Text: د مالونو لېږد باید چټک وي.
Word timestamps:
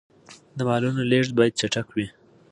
د 0.57 0.59
مالونو 0.67 1.01
لېږد 1.11 1.31
باید 1.39 1.57
چټک 1.59 1.87
وي. 1.95 2.07